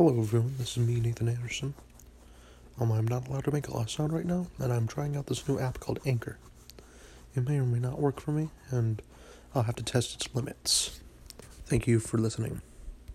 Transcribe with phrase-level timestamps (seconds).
[0.00, 1.74] Hello everyone, this is me, Nathan Anderson.
[2.80, 5.14] Um, I'm not allowed to make a lot of sound right now, and I'm trying
[5.14, 6.38] out this new app called Anchor.
[7.36, 9.02] It may or may not work for me, and
[9.54, 11.00] I'll have to test its limits.
[11.66, 12.62] Thank you for listening.